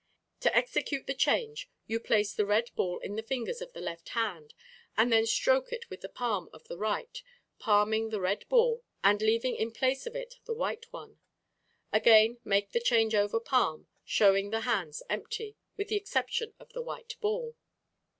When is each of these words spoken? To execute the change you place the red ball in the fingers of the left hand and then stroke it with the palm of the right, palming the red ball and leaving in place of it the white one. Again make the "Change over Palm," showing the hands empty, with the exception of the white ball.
To 0.39 0.55
execute 0.57 1.05
the 1.05 1.13
change 1.13 1.69
you 1.85 1.99
place 1.99 2.33
the 2.33 2.47
red 2.47 2.71
ball 2.75 2.97
in 3.03 3.17
the 3.17 3.21
fingers 3.21 3.61
of 3.61 3.71
the 3.73 3.79
left 3.81 4.09
hand 4.17 4.55
and 4.97 5.13
then 5.13 5.27
stroke 5.27 5.71
it 5.71 5.87
with 5.91 6.01
the 6.01 6.09
palm 6.09 6.49
of 6.51 6.67
the 6.67 6.75
right, 6.75 7.21
palming 7.59 8.09
the 8.09 8.19
red 8.19 8.49
ball 8.49 8.83
and 9.03 9.21
leaving 9.21 9.55
in 9.55 9.69
place 9.71 10.07
of 10.07 10.15
it 10.15 10.39
the 10.45 10.55
white 10.55 10.91
one. 10.91 11.19
Again 11.93 12.39
make 12.43 12.71
the 12.71 12.79
"Change 12.81 13.13
over 13.13 13.39
Palm," 13.39 13.85
showing 14.03 14.49
the 14.49 14.61
hands 14.61 15.03
empty, 15.07 15.55
with 15.77 15.89
the 15.89 15.97
exception 15.97 16.55
of 16.59 16.73
the 16.73 16.81
white 16.81 17.15
ball. 17.21 17.55